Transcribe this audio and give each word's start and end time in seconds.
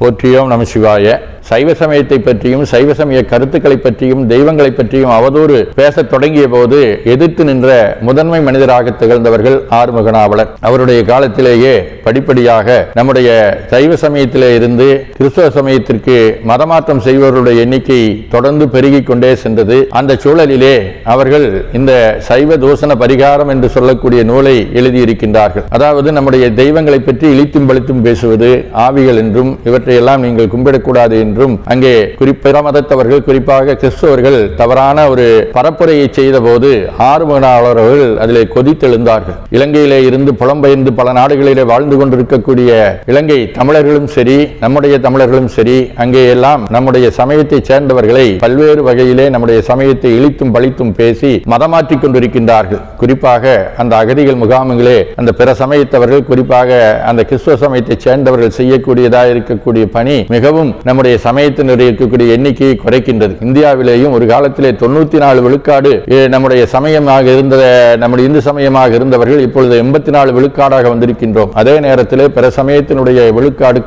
போற்றியோம் 0.00 0.50
நம 0.52 0.64
சிவாய. 0.72 1.06
சைவ 1.50 1.74
சமயத்தை 1.80 2.18
பற்றியும் 2.26 2.64
சைவ 2.72 2.94
சமய 3.00 3.20
கருத்துக்களை 3.32 3.76
பற்றியும் 3.78 4.22
தெய்வங்களை 4.32 4.70
பற்றியும் 4.70 5.12
அவதூறு 5.16 5.58
பேசத் 5.78 6.10
தொடங்கிய 6.12 6.46
போது 6.54 6.78
எதிர்த்து 7.14 7.42
நின்ற 7.48 7.70
முதன்மை 8.08 8.40
மனிதராக 8.46 8.94
திகழ்ந்தவர்கள் 9.00 9.58
ஆறுமுகனாவலர் 9.78 10.50
அவருடைய 10.68 11.00
காலத்திலேயே 11.10 11.74
படிப்படியாக 12.06 12.76
நம்முடைய 12.98 13.28
சைவ 13.72 13.96
சமயத்திலே 14.04 14.50
இருந்து 14.58 14.88
கிறிஸ்தவ 15.18 15.48
சமயத்திற்கு 15.58 16.16
மதமாற்றம் 16.50 17.04
செய்பவர்களுடைய 17.06 17.64
எண்ணிக்கை 17.66 18.00
தொடர்ந்து 18.34 18.64
பெருகிக் 18.74 19.08
கொண்டே 19.10 19.32
சென்றது. 19.44 19.76
அந்த 19.98 20.18
சூழலிலே 20.24 20.74
அவர்கள் 21.14 21.46
இந்த 21.78 21.92
சைவ 22.28 22.56
தூஷண 22.64 22.92
பரிகாரம் 23.04 23.50
என்று 23.54 23.68
சொல்லக்கூடிய 23.76 24.20
நூலை 24.30 24.56
எழுதியிருக்கின்றார்கள். 24.80 25.66
அதாவது 25.76 26.08
நம்முடைய 26.16 26.44
தெய்வங்களை 26.60 27.00
பற்றி 27.00 27.26
இழித்தும் 27.34 27.68
பழித்தும் 27.70 28.04
பேசுவது 28.06 28.50
ஆவிகள் 28.86 29.20
என்றும் 29.24 29.52
இவற்றையெல்லாம் 29.70 30.24
நீங்கள் 30.26 30.52
கும்பிடக்கூடாது 30.54 31.16
என்று 31.24 31.35
என்றும் 31.36 31.56
அங்கே 31.72 31.92
குறிப்பிட 32.18 32.56
மதத்தவர்கள் 32.66 33.24
குறிப்பாக 33.28 33.74
கிறிஸ்தவர்கள் 33.80 34.38
தவறான 34.60 34.98
ஒரு 35.12 35.24
பரப்புரையை 35.56 36.06
செய்த 36.18 36.36
போது 36.46 36.70
ஆறுமுகனாளர்கள் 37.08 38.04
அதிலே 38.22 38.42
கொதித்தெழுந்தார்கள். 38.54 39.36
இலங்கையிலே 39.56 39.98
இருந்து 40.08 40.30
புலம்பெயர்ந்து 40.40 40.90
பல 41.00 41.12
நாடுகளிலே 41.18 41.64
வாழ்ந்து 41.72 41.96
கொண்டிருக்கக்கூடிய 42.00 42.70
இலங்கை 43.12 43.38
தமிழர்களும் 43.58 44.10
சரி 44.16 44.36
நம்முடைய 44.62 44.94
தமிழர்களும் 45.06 45.52
சரி 45.56 45.76
அங்கே 46.04 46.22
எல்லாம் 46.34 46.62
நம்முடைய 46.76 47.06
சமயத்தைச் 47.20 47.68
சேர்ந்தவர்களை 47.70 48.26
பல்வேறு 48.44 48.82
வகையிலே 48.88 49.26
நம்முடைய 49.34 49.60
சமயத்தை 49.70 50.12
இழித்தும் 50.18 50.54
பழித்தும் 50.56 50.94
பேசி 51.00 51.32
மதமாற்றிக் 51.54 52.02
கொண்டிருக்கின்றார்கள். 52.04 52.82
குறிப்பாக 53.02 53.54
அந்த 53.82 53.92
அகதிகள் 54.02 54.40
முகாம்களே 54.44 54.98
அந்த 55.20 55.30
பிற 55.40 55.48
சமயத்தவர்கள் 55.62 56.26
குறிப்பாக 56.30 56.80
அந்த 57.10 57.20
கிறிஸ்துவ 57.28 57.56
சமயத்தைச் 57.64 58.04
சேர்ந்தவர்கள் 58.06 58.56
செய்யக்கூடியதாக 58.60 59.32
இருக்கக்கூடிய 59.34 59.84
பணி 59.96 60.16
மிகவும் 60.34 60.70
நம்முடைய 60.88 61.14
சமயத்தினுடைய 61.26 61.88
இருக்கக்கூடிய 61.90 62.36
எண்ணிக்கையை 62.36 62.74
குறைக்கின்றது. 62.84 63.34
இந்தியாவிலேயும் 63.46 64.14
ஒரு 64.18 64.26
காலத்திலே 64.32 64.72
தொண்ணூத்தி 64.82 65.20
நாலு 65.24 65.40
விழுக்காடு 65.46 65.92
நம்முடைய 66.34 66.62
சமயமாக 66.74 67.26
இருந்த 67.36 67.56
நம்முடைய 68.02 68.30
இந்து 68.30 68.42
சமயமாக 68.48 68.94
இருந்தவர்கள் 69.00 69.44
இப்பொழுது 69.46 69.74
எண்பத்தி 69.82 70.10
நாலு 70.16 70.30
விழுக்காடாக 70.38 70.84
வந்திருக்கின்றோம். 70.92 71.52
அதே 71.62 71.76
நேரத்தில் 71.86 72.24
பிற 72.38 72.52
சமயத்தினுடைய 72.60 73.20
விழுக்காடு 73.38 73.82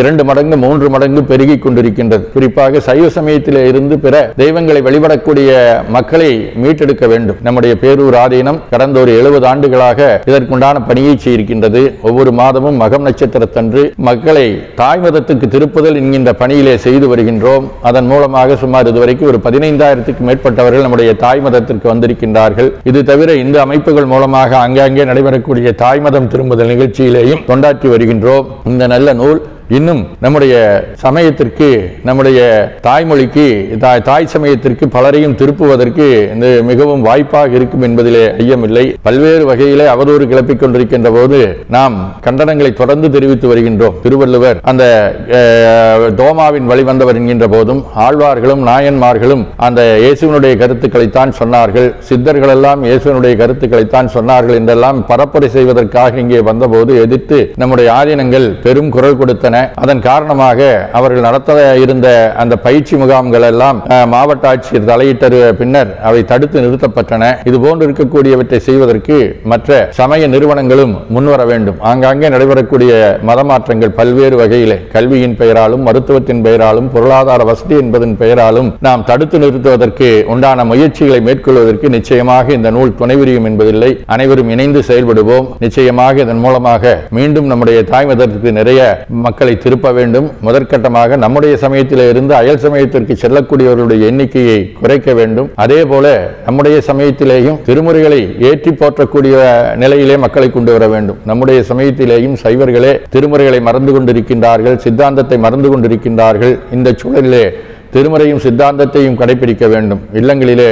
இரண்டு 0.00 0.22
மடங்கு 0.28 0.56
மூன்று 0.64 0.86
மடங்கு 0.94 1.22
பெருகி 1.30 1.56
கொண்டிருக்கின்றது. 1.64 2.24
குறிப்பாக 2.34 2.80
சைவ 2.86 3.08
சமயத்திலே 3.16 3.62
இருந்து 3.70 3.94
பிற 4.04 4.14
தெய்வங்களை 4.42 4.80
வழிபடக்கூடிய 4.86 5.50
மக்களை 5.96 6.30
மீட்டெடுக்க 6.62 7.04
வேண்டும். 7.12 7.38
நம்முடைய 7.46 7.74
பேரூர் 7.82 8.16
ஆதீனம் 8.22 8.60
கடந்த 8.72 9.00
ஒரு 9.02 9.12
எழுபது 9.20 9.46
ஆண்டுகளாக 9.52 10.08
இதற்குண்டான 10.30 10.82
பணியை 10.88 11.14
செய்திருக்கின்றது. 11.24 11.82
ஒவ்வொரு 12.08 12.32
மாதமும் 12.40 12.80
மகம் 12.82 13.06
நட்சத்திரத்தன்று 13.08 13.84
மக்களை 14.08 14.46
தாய் 14.80 15.02
மதத்துக்கு 15.04 15.48
திருப்புதல் 15.56 16.00
என்கின்ற 16.02 16.32
பணி 16.42 16.51
பணியிலே 16.52 16.72
செய்து 16.84 17.06
வருகின்றோம். 17.10 17.66
அதன் 17.88 18.08
மூலமாக 18.10 18.56
சுமார் 18.62 18.88
இதுவரைக்கும் 18.90 19.28
ஒரு 19.30 19.38
பதினைந்தாயிரத்துக்கு 19.44 20.22
மேற்பட்டவர்கள் 20.28 20.84
நம்முடைய 20.84 21.10
தாய் 21.22 21.40
மதத்திற்கு 21.44 21.86
வந்திருக்கின்றார்கள். 21.92 22.68
இது 22.90 23.00
தவிர 23.10 23.36
இந்த 23.44 23.56
அமைப்புகள் 23.64 24.10
மூலமாக 24.12 24.50
அங்கங்கே 24.64 25.04
நடைபெறக்கூடிய 25.10 25.70
தாய் 25.82 26.02
மதம் 26.06 26.28
திரும்புதல் 26.32 26.70
நிகழ்ச்சியிலேயும் 26.72 27.44
கொண்டாற்றி 27.50 27.88
வருகின்றோம். 27.94 28.46
இந்த 28.72 28.86
நல்ல 28.94 29.14
நூல் 29.20 29.40
இன்னும் 29.76 30.00
நம்முடைய 30.24 30.54
சமயத்திற்கு 31.02 31.68
நம்முடைய 32.08 32.40
தாய்மொழிக்கு 32.86 33.44
தாய் 33.84 34.02
தாய் 34.08 34.26
சமயத்திற்கு 34.32 34.84
பலரையும் 34.94 35.36
திருப்புவதற்கு 35.40 36.06
இந்த 36.34 36.46
மிகவும் 36.70 37.04
வாய்ப்பாக 37.06 37.56
இருக்கும் 37.58 37.84
என்பதிலே 37.88 38.24
ஐயமில்லை. 38.44 38.84
பல்வேறு 39.06 39.44
வகையிலே 39.50 39.86
அவதூறு 39.94 40.24
கிளப்பிக் 40.32 40.60
கொண்டிருக்கின்ற 40.62 41.10
போது 41.16 41.38
நாம் 41.76 41.96
கண்டனங்களை 42.26 42.72
தொடர்ந்து 42.80 43.10
தெரிவித்து 43.16 43.48
வருகின்றோம். 43.52 43.96
திருவள்ளுவர் 44.04 44.60
அந்த 44.72 44.84
தோமாவின் 46.20 46.68
வழிவந்தவர் 46.72 47.20
என்கின்ற 47.20 47.48
போதும் 47.54 47.82
ஆழ்வார்களும் 48.06 48.64
நாயன்மார்களும் 48.70 49.46
அந்த 49.68 49.80
இயேசுவனுடைய 50.04 50.52
கருத்துக்களைத்தான் 50.64 51.34
சொன்னார்கள். 51.40 51.88
சித்தர்கள் 52.10 52.54
எல்லாம் 52.56 52.82
இயேசுவனுடைய 52.90 53.34
கருத்துக்களைத்தான் 53.42 54.12
சொன்னார்கள். 54.16 54.58
என்றெல்லாம் 54.62 55.00
பரப்புரை 55.12 55.50
செய்வதற்காக 55.56 56.20
இங்கே 56.24 56.42
வந்தபோது 56.50 56.92
எதிர்த்து 57.06 57.40
நம்முடைய 57.62 57.88
ஆதீனங்கள் 58.00 58.48
பெரும் 58.66 58.92
குரல் 58.98 59.18
கொடுத்த 59.22 59.50
கொடுத்தன 59.52 59.80
அதன் 59.82 60.02
காரணமாக 60.08 60.60
அவர்கள் 60.98 61.26
நடத்த 61.28 61.50
இருந்த 61.84 62.08
அந்த 62.42 62.54
பயிற்சி 62.66 62.94
முகாம்கள் 63.02 63.46
எல்லாம் 63.50 63.78
மாவட்ட 64.12 64.44
ஆட்சியர் 64.52 64.88
தலையிட்ட 64.90 65.50
பின்னர் 65.60 65.90
அவை 66.08 66.20
தடுத்து 66.32 66.64
நிறுத்தப்பட்டன. 66.64 67.22
இது 67.48 67.56
போன்று 67.64 67.86
இருக்கக்கூடியவற்றை 67.86 68.58
செய்வதற்கு 68.68 69.16
மற்ற 69.52 69.70
சமய 69.98 70.26
நிறுவனங்களும் 70.34 70.94
முன்வர 71.14 71.40
வேண்டும். 71.52 71.78
ஆங்காங்கே 71.90 72.30
நடைபெறக்கூடிய 72.34 72.92
மதமாற்றங்கள் 73.30 73.96
பல்வேறு 73.98 74.36
வகையிலே 74.42 74.78
கல்வியின் 74.94 75.38
பெயராலும் 75.40 75.84
மருத்துவத்தின் 75.88 76.42
பெயராலும் 76.46 76.90
பொருளாதார 76.94 77.40
வசதி 77.50 77.76
என்பதன் 77.82 78.16
பெயராலும் 78.22 78.68
நாம் 78.86 79.06
தடுத்து 79.10 79.36
நிறுத்துவதற்கு 79.44 80.10
உண்டான 80.34 80.64
முயற்சிகளை 80.72 81.20
மேற்கொள்வதற்கு 81.28 81.86
நிச்சயமாக 81.96 82.52
இந்த 82.58 82.68
நூல் 82.76 82.96
துணைபுரியும் 83.00 83.48
என்பதில்லை. 83.50 83.90
அனைவரும் 84.14 84.50
இணைந்து 84.54 84.80
செயல்படுவோம். 84.90 85.48
நிச்சயமாக 85.64 86.20
இதன் 86.24 86.42
மூலமாக 86.44 86.94
மீண்டும் 87.16 87.50
நம்முடைய 87.52 87.78
தாய் 87.92 88.08
மதத்திற்கு 88.10 88.50
நிறைய 88.60 88.80
மக்கள் 89.26 89.41
திருப்ப 89.64 89.92
வேண்டும். 89.98 90.26
முதற்கட்டமாக 90.46 91.16
நம்முடைய 91.24 91.54
சமயத்தில் 91.64 92.02
இருந்து 92.12 92.32
அயல் 92.40 92.60
சமயத்திற்கு 92.64 93.14
செல்லக்கூடியவர்களுடைய 93.22 94.08
எண்ணிக்கையை 94.10 94.58
குறைக்க 94.80 95.14
வேண்டும். 95.18 95.48
அதே 95.64 95.80
போல 95.92 96.06
நம்முடைய 96.46 96.76
சமயத்திலேயும் 96.90 97.58
திருமுறைகளை 97.68 98.20
ஏற்றி 98.50 98.72
போற்றக்கூடிய 98.80 99.34
நிலையிலே 99.82 100.16
மக்களை 100.24 100.48
கொண்டு 100.56 100.72
வர 100.76 100.86
வேண்டும். 100.94 101.20
நம்முடைய 101.32 101.60
சமயத்திலேயும் 101.70 102.38
சைவர்களே 102.44 102.94
திருமுறைகளை 103.16 103.60
மறந்து 103.68 103.94
கொண்டிருக்கின்றார்கள் 103.96 104.78
சித்தாந்தத்தை 104.86 105.38
மறந்து 105.46 105.70
கொண்டிருக்கின்றார்கள். 105.74 106.56
இந்த 106.78 106.94
சூழலிலே 107.02 107.44
திருமுறையும் 107.96 108.42
சித்தாந்தத்தையும் 108.46 109.20
கடைபிடிக்க 109.22 109.64
வேண்டும். 109.74 110.02
இல்லங்களிலே 110.20 110.70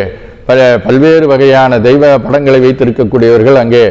பல 0.48 0.60
பல்வேறு 0.84 1.26
வகையான 1.30 1.72
தெய்வ 1.88 2.04
படங்களை 2.22 2.60
வைத்திருக்கக்கூடியவர்கள் 2.62 3.58
அங்கே 3.62 3.82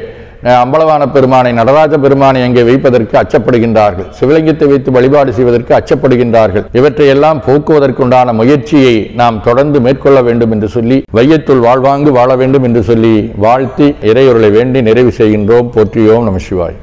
அம்பலவான 0.47 1.03
பெருமானை 1.15 1.51
நடராஜ 1.59 1.93
பெருமானை 2.03 2.41
அங்கே 2.47 2.61
வைப்பதற்கு 2.67 3.15
அச்சப்படுகின்றார்கள். 3.21 4.07
சிவலிங்கத்தை 4.19 4.67
வைத்து 4.71 4.89
வழிபாடு 4.97 5.31
செய்வதற்கு 5.37 5.73
அச்சப்படுகின்றார்கள். 5.79 6.65
இவற்றையெல்லாம் 6.79 7.41
போக்குவதற்குண்டான 7.47 8.33
முயற்சியை 8.41 8.95
நாம் 9.21 9.41
தொடர்ந்து 9.47 9.79
மேற்கொள்ள 9.87 10.21
வேண்டும் 10.27 10.53
என்று 10.57 10.69
சொல்லி 10.75 10.99
வையத்துள் 11.19 11.65
வாழ்வாங்கு 11.67 12.11
வாழ 12.19 12.35
வேண்டும் 12.41 12.67
என்று 12.69 12.83
சொல்லி 12.91 13.15
வாழ்த்தி 13.45 13.89
இறையொருளை 14.11 14.51
வேண்டி 14.57 14.81
நிறைவு 14.89 15.13
செய்கின்றோம். 15.21 15.71
போற்றியோம் 15.77 16.27
நம 16.29 16.41
சிவாய். 16.49 16.77